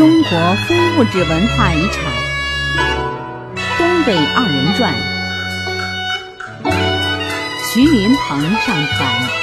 [0.00, 2.10] 中国非物质文化遗产
[3.76, 4.94] 《东北二人转》，
[7.74, 9.39] 徐云鹏上传。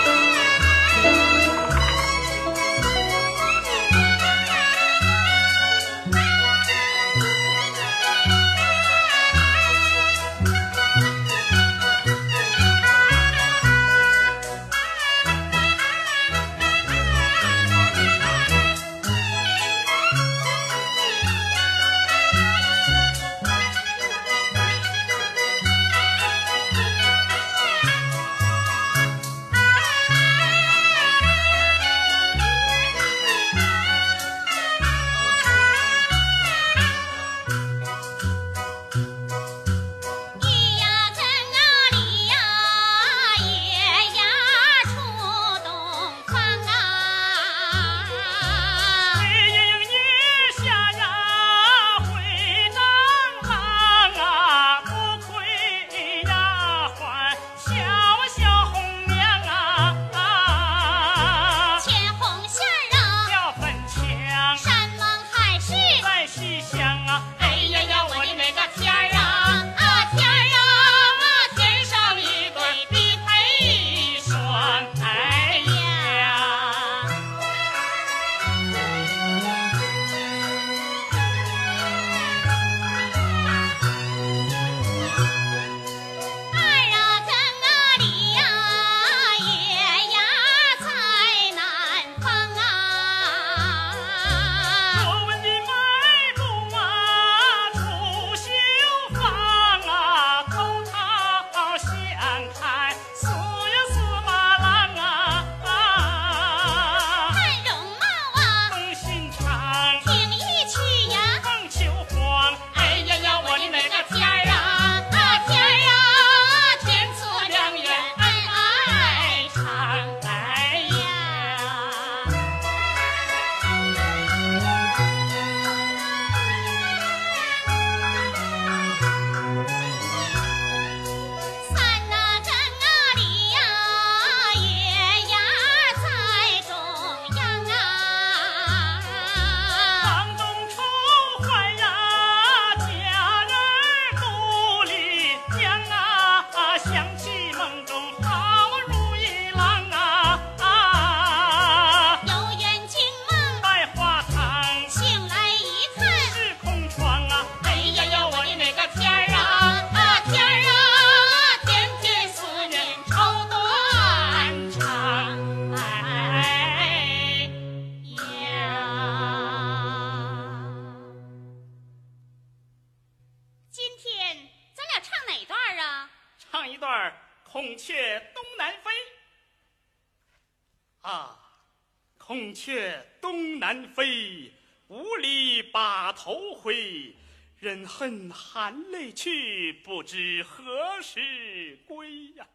[187.85, 192.45] 恨含泪去，不知何时归呀！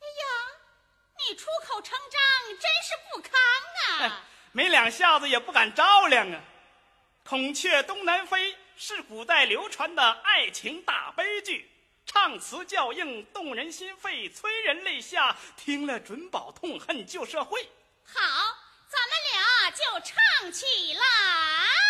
[0.00, 0.24] 哎呀，
[1.18, 2.20] 你出口成章，
[2.60, 4.24] 真是不康啊！
[4.50, 6.40] 没两下子也不敢照亮啊！
[7.24, 11.70] 孔雀东南飞是古代流传的爱情大悲剧，
[12.04, 17.68] 唱词较硬，动人心肺，催人泪下，听了准保痛恨旧社会。
[18.04, 18.20] 好，
[19.74, 21.81] 就唱起来。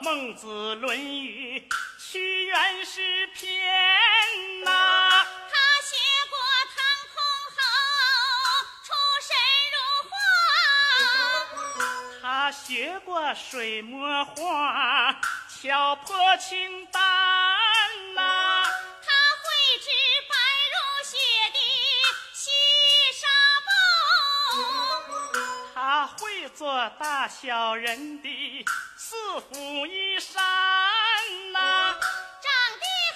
[0.00, 1.68] 孟子论语
[1.98, 4.70] 屈原诗篇，呐
[5.50, 5.96] 他学
[6.28, 6.38] 过
[6.74, 6.76] 唐
[7.14, 7.16] 孔
[7.56, 7.58] 曾，
[8.84, 8.88] 出
[9.26, 9.30] 神
[9.74, 9.76] 入
[10.08, 10.12] 化；
[12.22, 15.16] 他学过水墨画，
[15.60, 17.02] 巧破青丹
[18.14, 18.20] 呐；
[19.02, 19.10] 他
[19.42, 19.88] 绘制
[20.28, 20.34] 白
[20.74, 21.16] 如雪
[21.54, 21.58] 的
[22.34, 22.50] 细
[23.14, 23.26] 纱
[23.66, 23.70] 帽，
[25.74, 28.64] 他会做大小人的。
[29.08, 30.42] 四府一山
[31.54, 33.07] 呐，长得。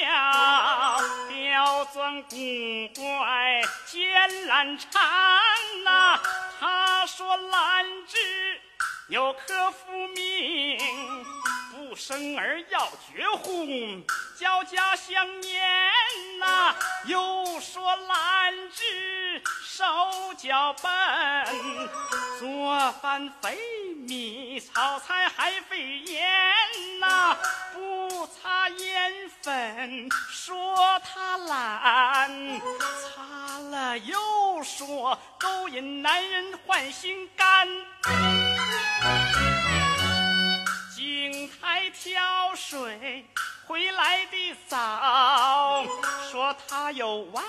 [0.00, 2.36] 叫刁钻古
[2.94, 5.00] 怪奸懒馋
[5.84, 6.20] 呐
[6.58, 8.18] 他说懒芝
[9.08, 10.78] 有克夫命
[11.72, 14.04] 不生儿要绝婚，
[14.38, 15.62] 交家相念
[16.38, 19.84] 呐、又说兰芝手
[20.36, 20.90] 脚笨，
[22.38, 23.58] 做饭费
[24.06, 26.24] 米，炒菜还费盐
[27.00, 27.36] 呐、
[27.74, 32.60] 不擦盐粉，说他懒，
[33.02, 37.68] 擦了又说勾引男人换心肝。
[40.96, 43.26] 井台挑水
[43.66, 45.84] 回来的早，
[46.30, 47.42] 说他有外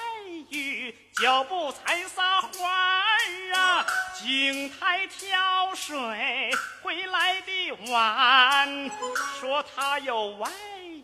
[0.50, 3.86] 遇，脚步才撒欢儿啊。
[4.16, 5.96] 井台挑水
[6.82, 8.92] 回来的晚，
[9.40, 10.52] 说他有外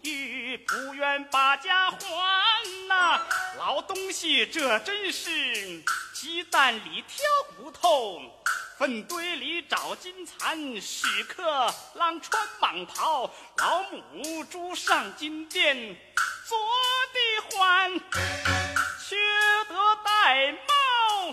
[0.02, 1.98] 遇，不愿把家还
[2.90, 3.22] 呐、
[3.58, 5.82] 老东西，这真是
[6.12, 8.20] 鸡蛋里挑骨头。
[8.84, 15.96] 粪堆里找金蚕，屎壳郎穿蟒袍，老母猪上金殿，
[16.46, 16.58] 坐
[17.14, 17.98] 地欢，
[19.00, 19.16] 缺
[19.70, 21.32] 德戴帽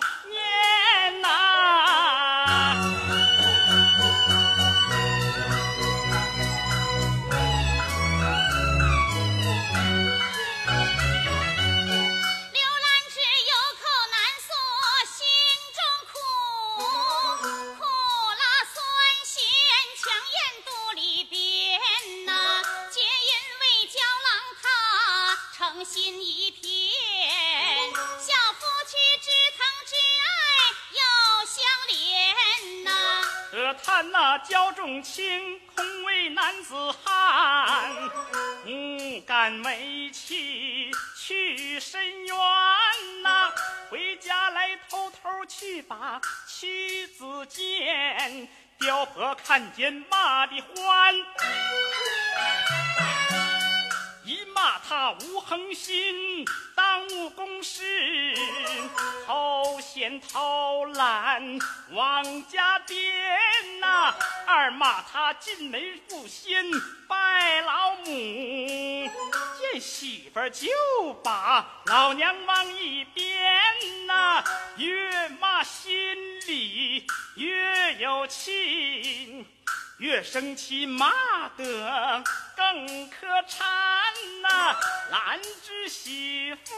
[34.02, 37.95] 那焦仲卿空为男子汉，
[38.64, 42.37] 不敢为妻去深渊
[43.23, 43.52] 呐、
[43.90, 51.14] 回家来偷偷去把妻子见，刁婆看见骂的欢。
[54.25, 56.45] 一骂他无恒心，
[56.91, 57.85] 耽误公事，
[59.25, 61.41] 偷闲偷懒
[61.93, 62.99] 往家颠
[63.79, 64.13] 呐、
[64.45, 66.65] 二骂他进门不先
[67.07, 69.09] 拜老母，
[69.57, 73.25] 见媳妇就把老娘往一边
[74.09, 74.43] 呐、
[74.77, 75.95] 越骂心
[76.49, 77.07] 里
[77.37, 79.47] 越有气。
[80.00, 81.12] 越生气骂
[81.59, 82.25] 得
[82.57, 83.69] 更可馋
[84.40, 84.75] 呐、
[85.11, 86.75] 兰芝媳妇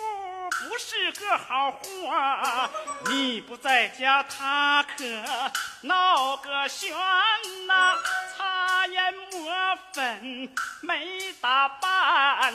[0.51, 2.69] 不是个好货，
[3.09, 5.05] 你不在家，他可
[5.83, 6.93] 闹个旋
[7.69, 7.97] 呐、
[8.37, 12.53] 擦眼抹粉没打扮。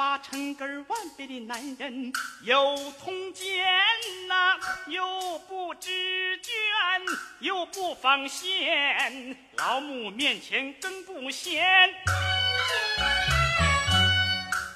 [0.00, 3.66] 八成根万倍的男人有通奸
[4.28, 5.90] 呐、又不知
[6.38, 11.92] 倦，又不防线，老母面前更不显。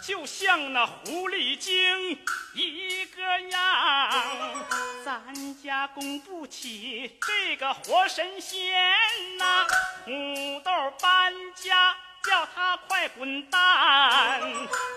[0.06, 1.72] 就像那狐狸精
[2.52, 4.10] 一个样，
[5.06, 8.60] 咱家供不起这个活神仙
[9.38, 9.66] 呐、
[10.04, 10.10] 土
[10.62, 14.40] 豆搬家，叫他快滚蛋，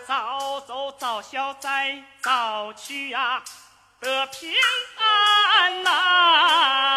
[0.07, 3.43] 早走早消灾早去呀、
[4.00, 4.50] 得平
[4.98, 6.97] 安呐、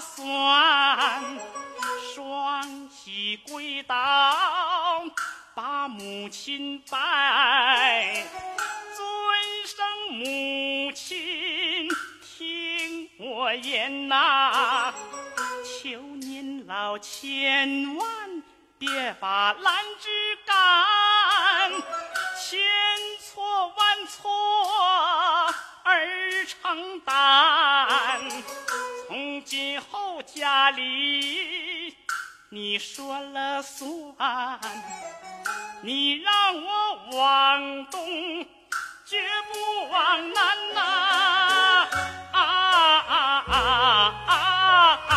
[0.00, 1.22] 算，
[2.14, 3.94] 双膝跪倒，
[5.54, 8.24] 把母亲拜，
[8.96, 9.06] 尊
[9.66, 9.78] 声
[10.12, 11.88] 母亲，
[12.22, 14.94] 听我言呐、
[15.64, 18.42] 求您老千万
[18.78, 20.08] 别把兰芝
[30.72, 31.94] 里
[32.50, 34.60] 你说了算
[35.82, 38.46] 你让我往东
[39.04, 39.18] 绝
[39.52, 40.80] 不往南呐。
[42.32, 43.54] 啊啊啊
[44.26, 44.34] 啊
[45.08, 45.16] 啊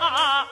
[0.00, 0.48] 啊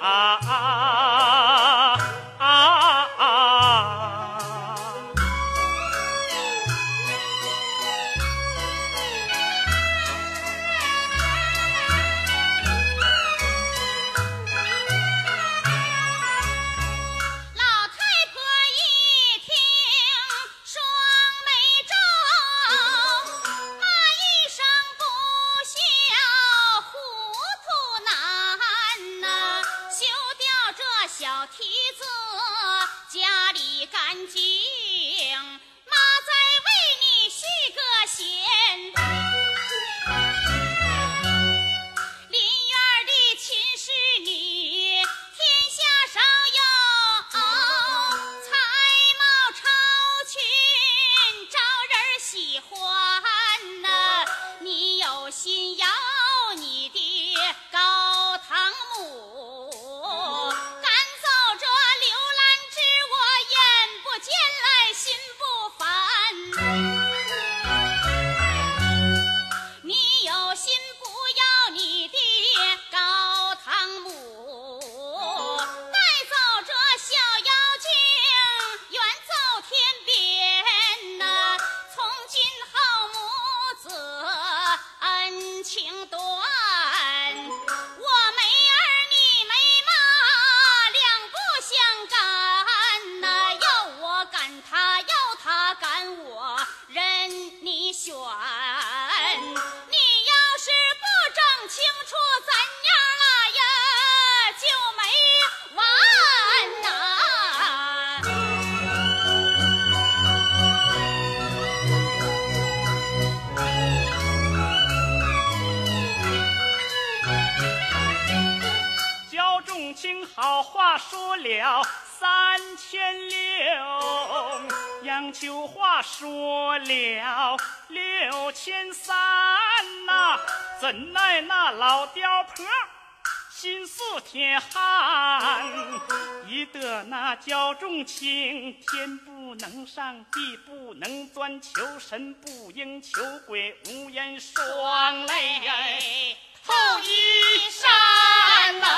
[140.09, 148.98] 上帝不能钻，求神不应，求鬼无言，双泪透衣衫呐。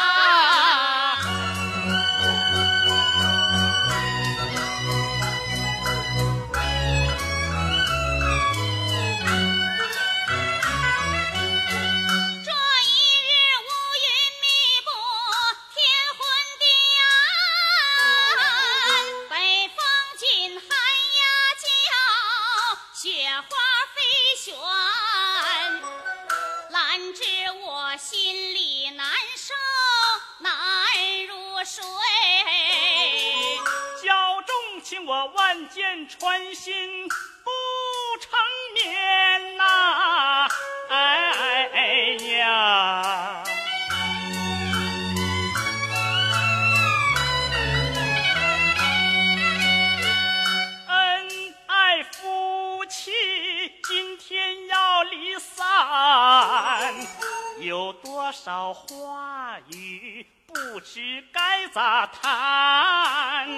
[61.73, 63.49] 咋谈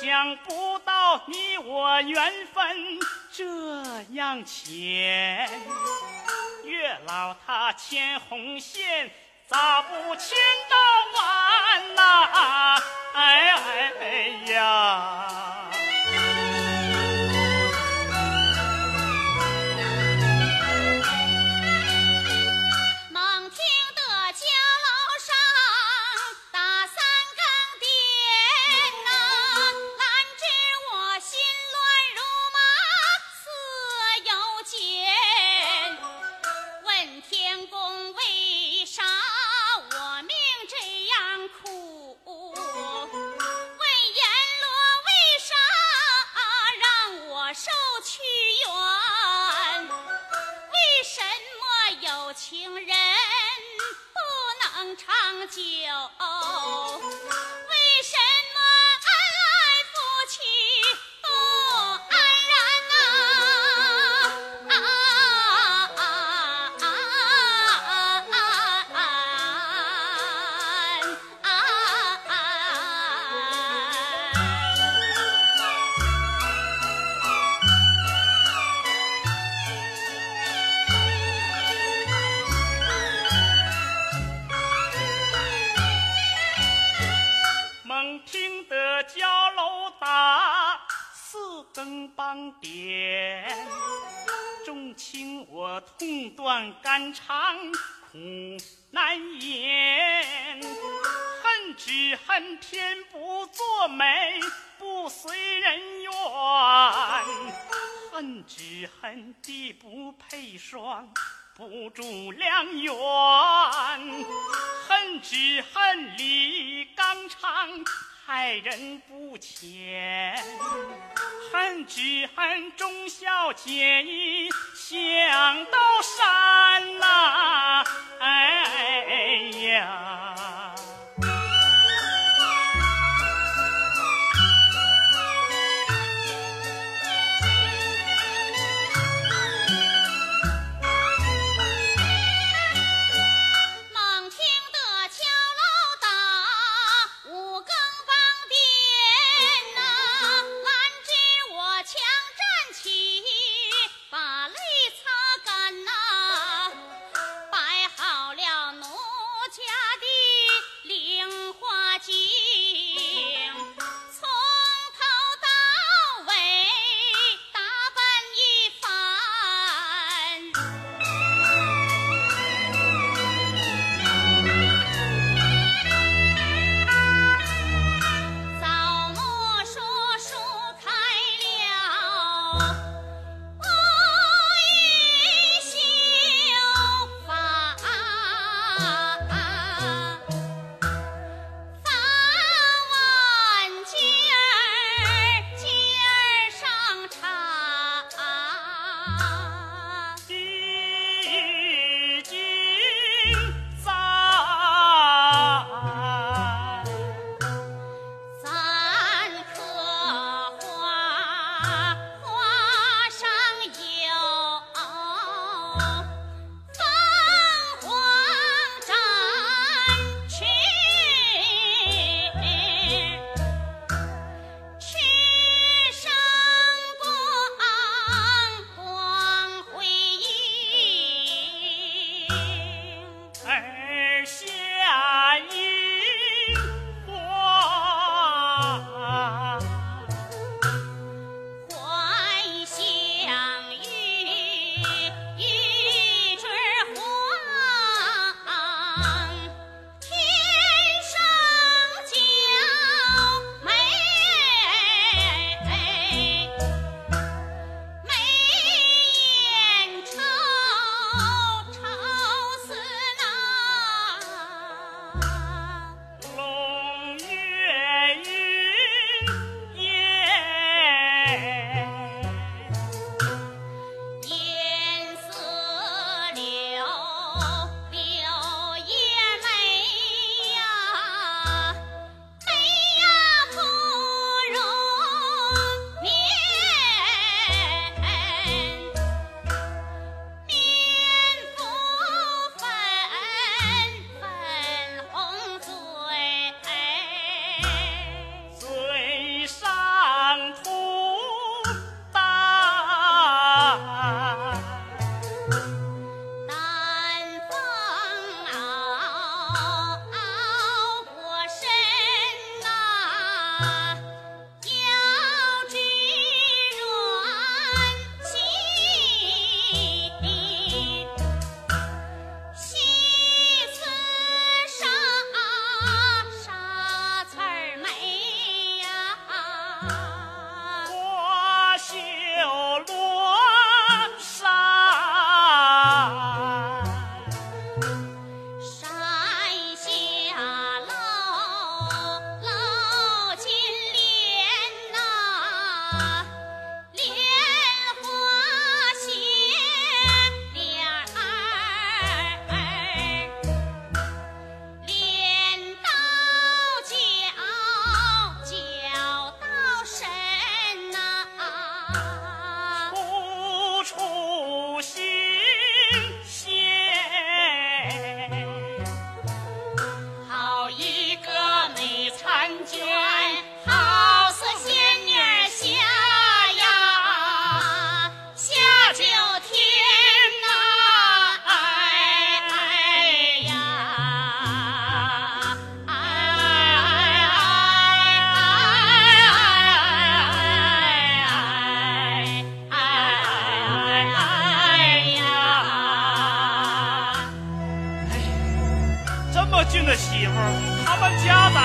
[0.00, 2.64] 想不到你我缘分
[3.32, 5.48] 这样浅。
[6.64, 9.10] 月老他牵红线
[9.46, 10.36] 咋不牵
[10.68, 10.76] 到
[11.20, 12.82] 晚呐。
[13.14, 15.68] 哎哎哎呀。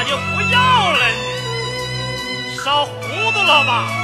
[0.04, 2.56] 就不要了你？
[2.58, 4.03] 烧糊涂了吧？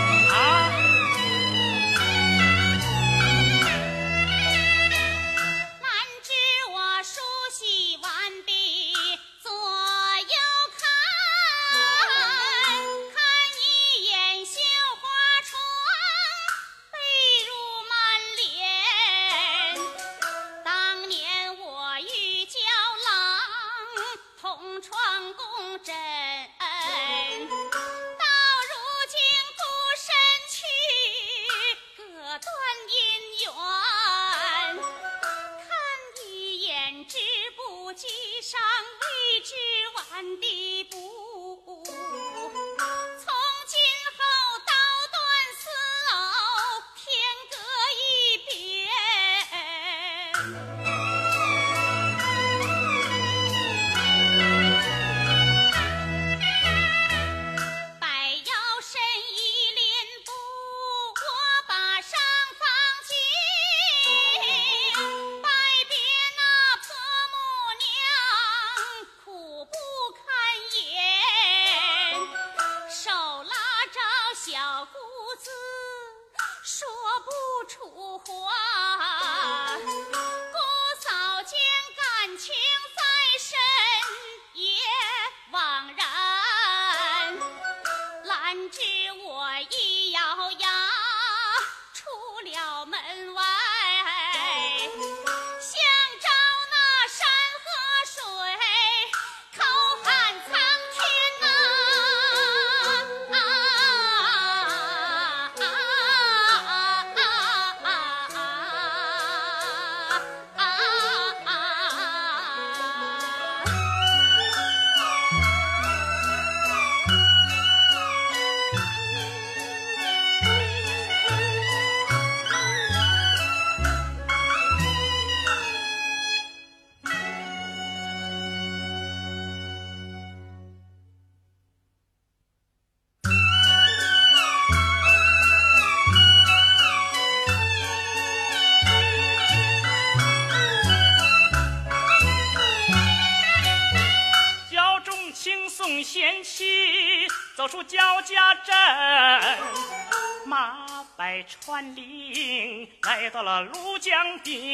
[154.30, 154.69] 当兵。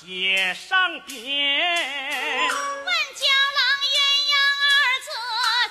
[0.00, 1.16] 写上边，
[2.48, 3.24] 问娇
[3.56, 4.32] 郎鸳鸯
[4.66, 4.68] 二
[5.00, 5.08] 字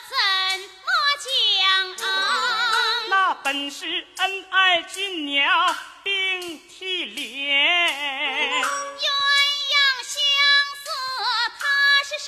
[0.09, 0.13] 怎
[0.85, 0.89] 么
[1.23, 2.01] 讲？
[3.09, 3.85] 那本是
[4.17, 7.19] 恩爱金鸟并蒂莲，
[8.63, 8.65] 鸳
[8.97, 10.17] 鸯相
[10.83, 10.89] 思
[11.59, 11.61] 他
[12.03, 12.27] 是什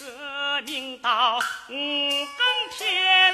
[0.00, 3.29] 革命到五更天。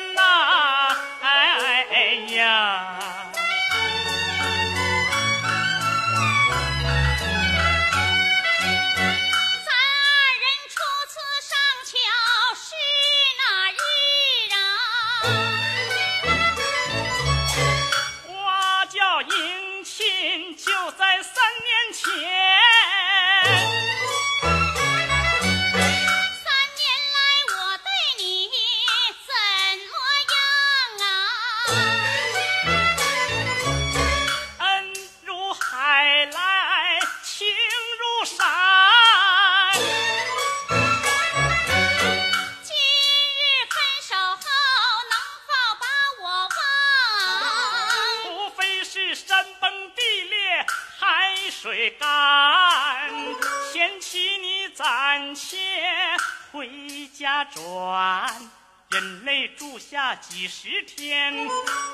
[59.76, 61.34] 不下几十天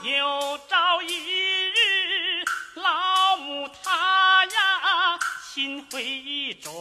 [0.05, 1.18] 有朝一
[1.66, 5.18] 日老母她呀
[5.53, 6.73] 心会意转。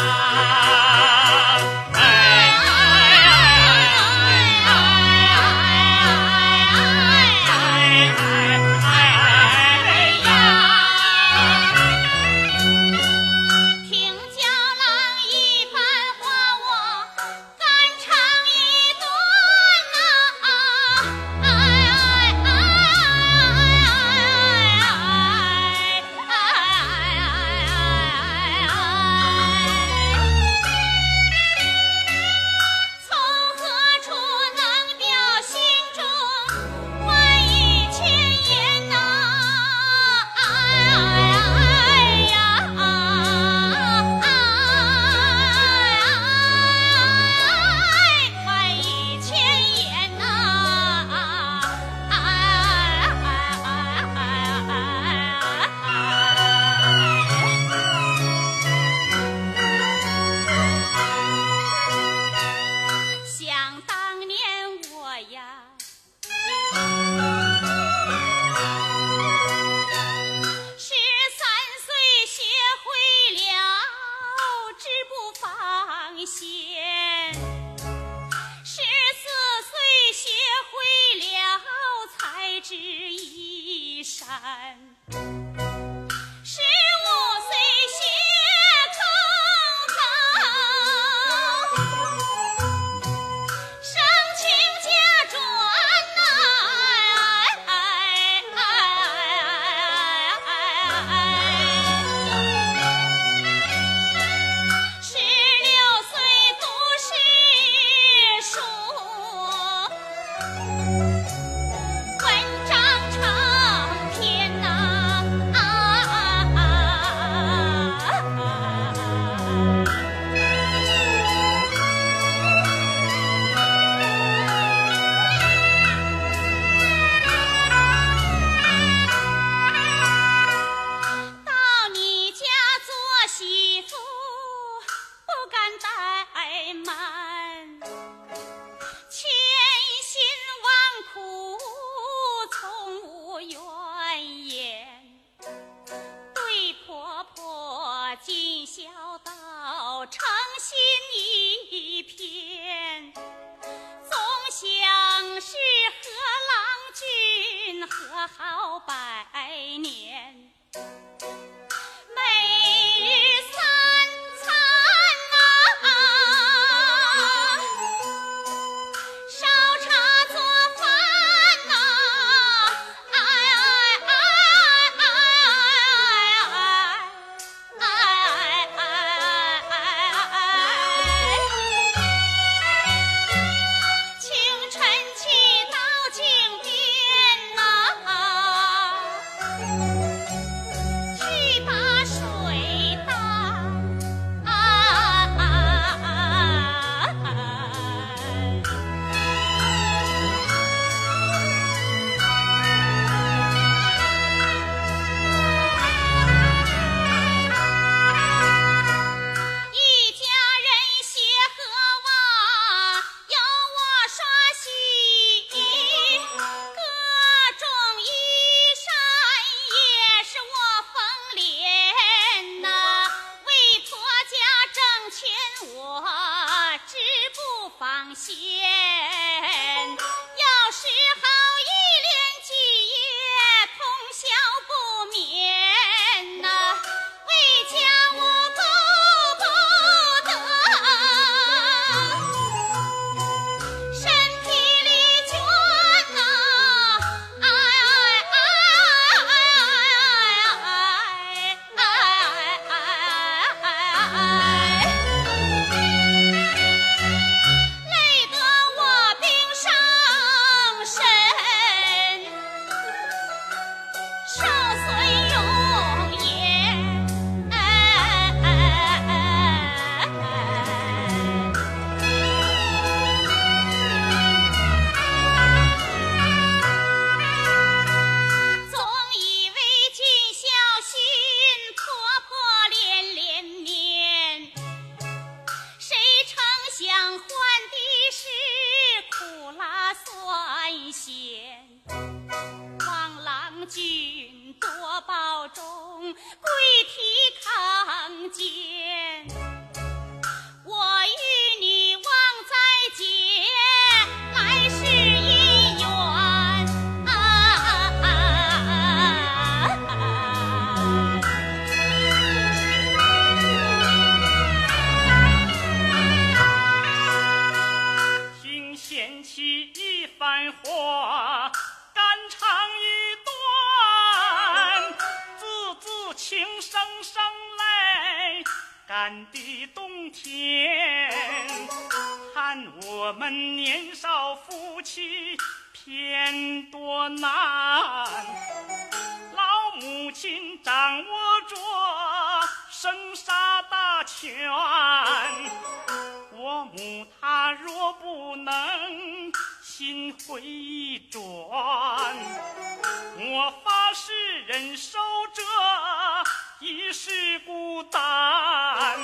[357.76, 358.98] 孤单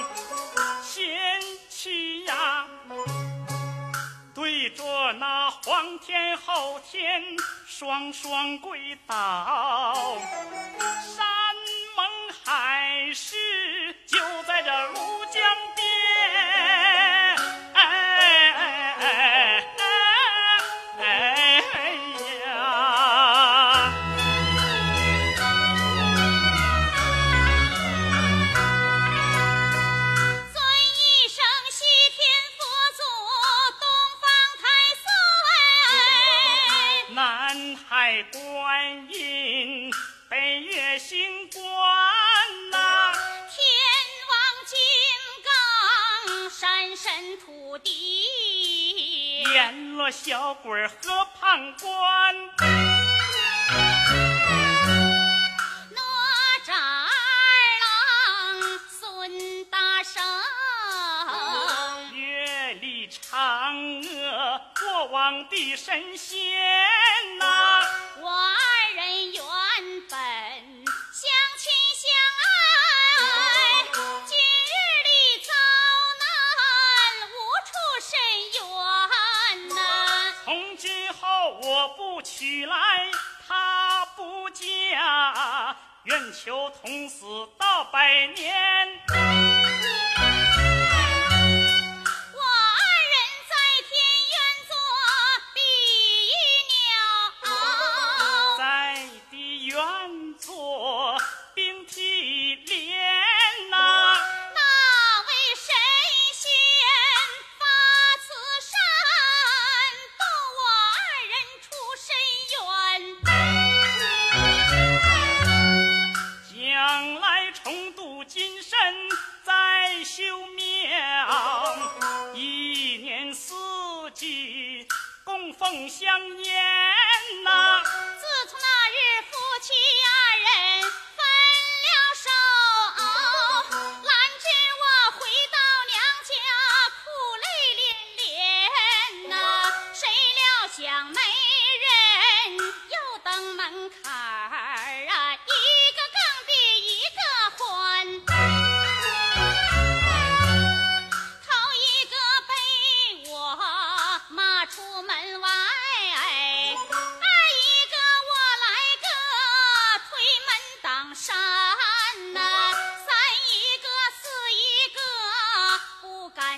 [0.82, 2.66] 贤妻呀
[4.34, 7.22] 对着那皇天后天
[7.68, 10.18] 双双跪倒
[11.02, 11.26] 山
[11.98, 12.06] 盟
[12.46, 13.36] 海誓
[14.08, 15.21] 就在这路
[50.12, 52.36] 小鬼儿和判官。
[55.90, 56.02] 哪
[56.66, 57.08] 吒儿
[57.82, 57.90] 郎
[58.90, 60.22] 孙大圣。
[62.14, 66.71] 夜里嫦娥过往的神仙。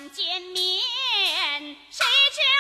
[0.10, 0.82] 见面
[1.89, 2.53] 谁知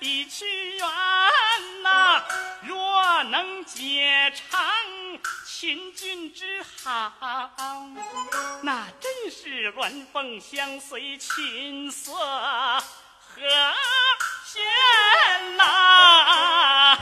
[0.00, 0.86] 比屈原
[1.82, 2.22] 呐、
[2.62, 4.60] 若能结成
[5.44, 7.12] 秦军之好，
[8.62, 12.82] 那真是鸾凤相随，琴瑟和
[14.44, 14.62] 弦
[15.56, 16.96] 呐、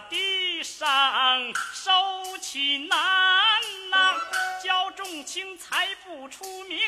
[0.00, 4.20] 地上收起难呐、
[4.62, 6.78] 焦仲卿才不出名，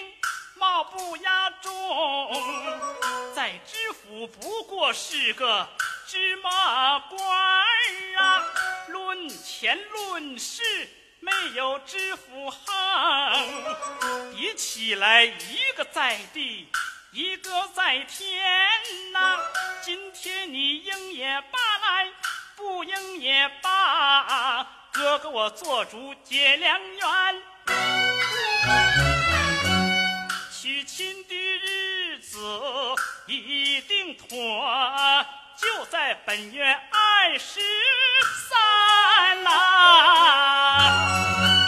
[0.57, 1.73] 貌不压众，
[3.35, 5.69] 在知府不过是个
[6.07, 7.19] 芝麻官
[8.17, 8.45] 啊，
[8.89, 10.63] 论钱论势。
[11.19, 16.69] 没有知府横，比起来一个在地，
[17.11, 18.39] 一个在天
[19.13, 19.37] 呐、
[19.83, 22.13] 今天你应也罢来，
[22.57, 26.97] 不应也罢，哥哥我做主结良缘。
[30.51, 32.39] 娶亲的日子
[33.27, 35.27] 一定妥，
[35.59, 37.61] 就在本月二十
[38.49, 41.66] 三啦、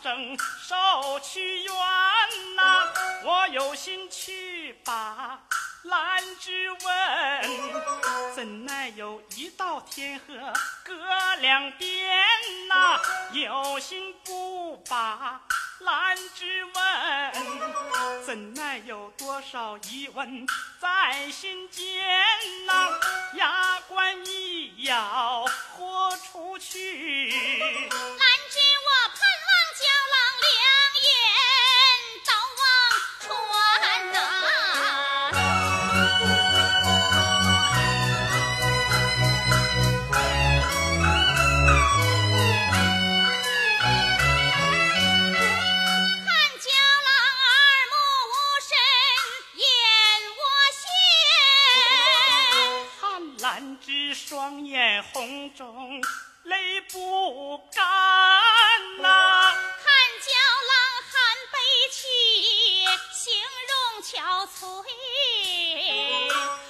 [0.00, 1.74] 力抗争，受屈冤
[2.56, 2.88] 呐、
[3.24, 5.38] 我有心去把
[5.84, 10.52] 兰芝问，怎奈有一道天河
[10.84, 10.94] 隔
[11.36, 12.16] 两边
[12.68, 13.00] 呐、
[13.32, 15.40] 有心不把
[15.80, 20.46] 兰芝问，怎奈有多少疑问
[20.80, 21.84] 在心间
[22.66, 22.98] 呐、
[23.34, 25.44] 牙关一咬，
[25.76, 27.30] 豁出去。
[27.30, 29.18] 兰芝，我盼
[29.80, 30.52] 望娇郎两
[31.00, 31.08] 眼
[32.26, 32.28] 都
[32.60, 32.62] 望
[33.20, 33.28] 穿
[34.12, 34.16] 呐、
[46.26, 46.28] 看
[46.60, 46.68] 娇
[47.06, 47.08] 郎
[47.40, 47.48] 耳
[47.90, 47.94] 目
[48.28, 48.70] 无神，
[49.56, 49.62] 眼
[50.36, 50.38] 窝
[50.76, 50.82] 陷。
[53.00, 53.00] 看
[53.40, 53.48] 兰
[53.80, 54.28] 芝双
[54.66, 55.16] 眼红
[55.54, 56.02] 肿，
[56.44, 57.82] 泪不干
[59.00, 59.08] 呐、
[61.90, 62.06] 气，
[63.12, 63.32] 形
[63.68, 63.72] 容
[64.02, 64.56] 憔悴，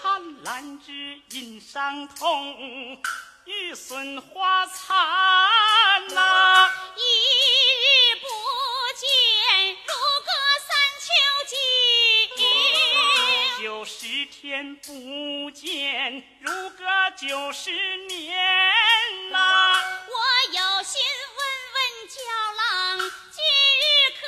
[0.02, 3.00] 看兰芝隐伤痛，
[3.44, 6.72] 玉损花残呐。
[6.96, 7.00] 一
[7.84, 8.26] 日不
[8.96, 9.08] 见，
[9.72, 9.92] 如
[10.24, 10.30] 隔
[10.66, 11.06] 三秋
[11.46, 11.52] 尽。
[13.62, 16.84] 九十天不见，如隔
[17.16, 17.70] 九十
[18.06, 19.36] 年呐。
[20.08, 20.14] 我
[20.52, 20.98] 有心
[21.36, 21.38] 问
[21.74, 22.16] 问娇
[22.56, 22.98] 郎，
[23.30, 23.38] 今
[23.76, 23.82] 日
[24.18, 24.22] 可？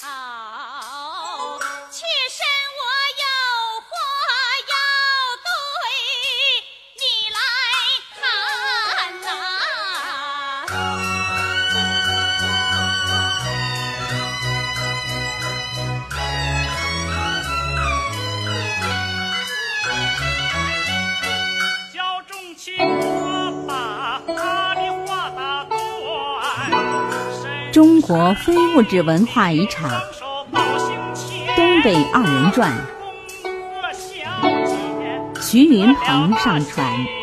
[0.00, 0.79] 好。
[28.10, 29.88] 国非物质文化遗产
[31.54, 32.76] 《东北二人转》，
[35.40, 37.19] 徐云鹏上传。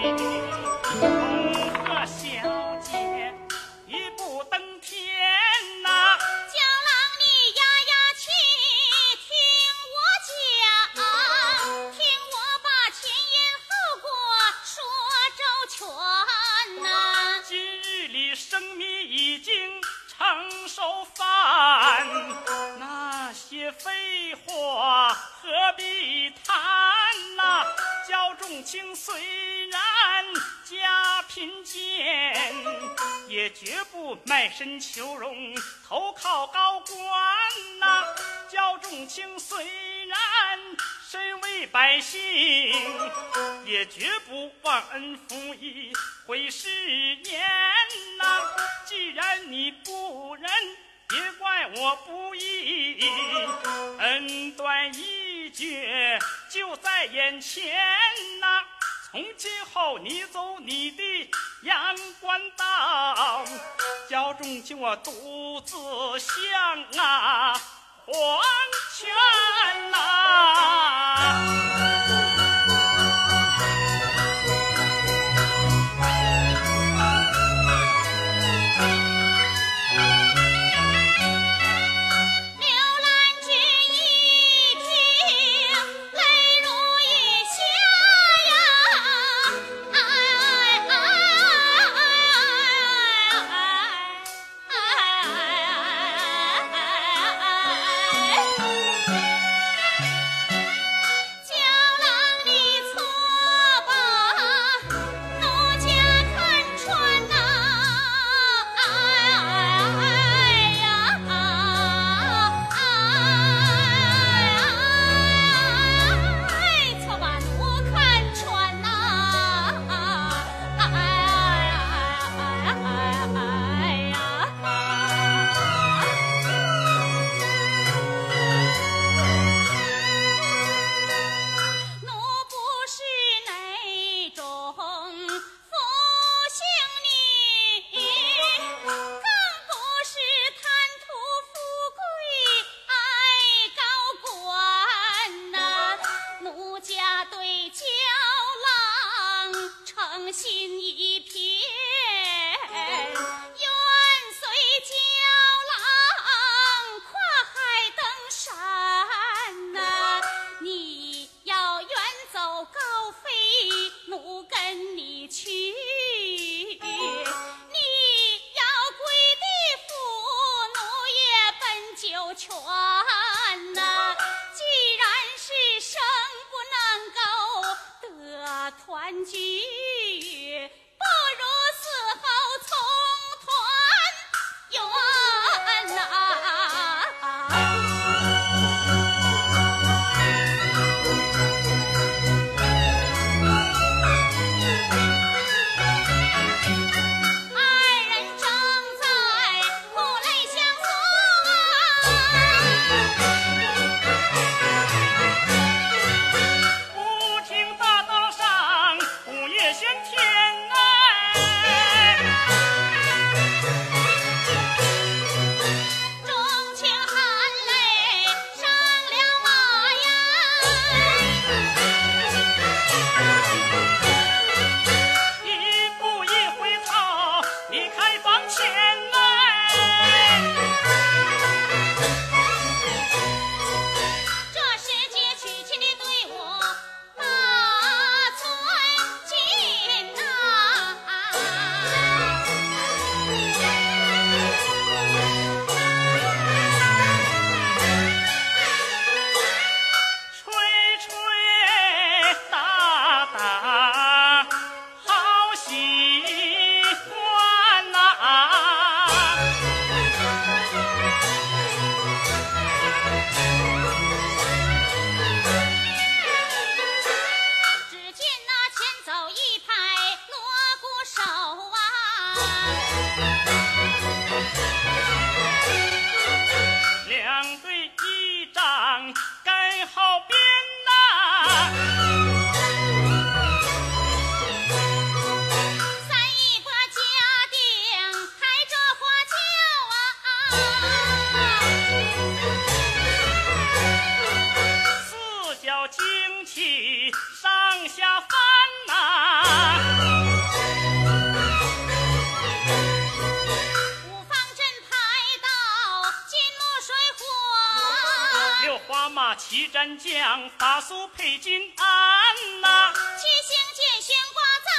[309.68, 314.72] 战将，法术配金鞍呐、七星剑悬挂在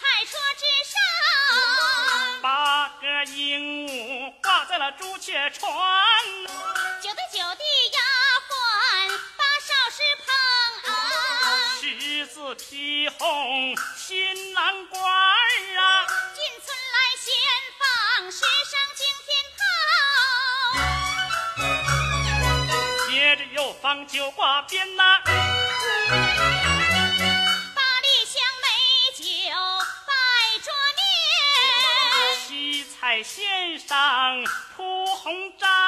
[0.00, 5.68] 彩车之上，八个鹦鹉挂在了朱雀船。
[7.02, 8.00] 九对九的丫
[8.48, 8.52] 鬟
[9.36, 10.26] 把哨石捧，
[11.80, 17.32] 十字披红新郎官儿啊，进村来先
[17.78, 18.78] 放十声
[23.84, 25.02] 放九挂鞭呐、
[27.74, 28.66] 八里香美
[29.14, 29.22] 酒
[30.06, 30.10] 摆
[30.62, 31.04] 桌面。
[32.48, 34.42] 七彩线上
[34.74, 35.83] 铺红毡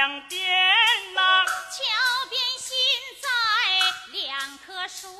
[0.00, 0.40] 两边
[1.14, 1.78] 呐、桥
[2.30, 2.74] 边新
[3.20, 3.28] 栽
[4.12, 5.12] 两棵树，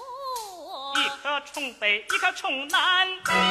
[0.97, 3.07] 一棵冲北，一棵冲南。
[3.07, 3.45] 两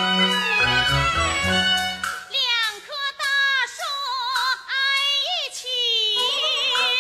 [2.82, 3.23] 棵大
[3.67, 3.77] 树
[4.65, 4.73] 挨
[5.27, 5.67] 一起，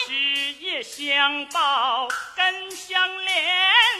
[0.05, 0.13] 枝
[0.63, 3.33] 叶相抱，根相连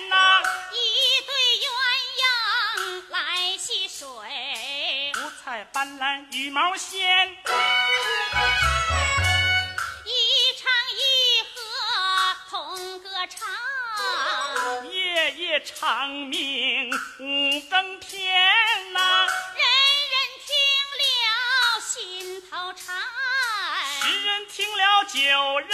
[0.10, 0.78] 呐、一
[1.26, 1.34] 对
[1.66, 1.68] 鸳
[2.22, 4.06] 鸯来戏水，
[5.16, 7.36] 五彩斑斓羽毛鲜，
[13.28, 16.90] 唱，夜夜长鸣
[17.20, 19.62] 五更天呐、人
[20.12, 20.16] 人
[20.46, 20.56] 听
[21.00, 22.96] 了心头颤。
[24.02, 25.20] 十人听了九
[25.60, 25.70] 人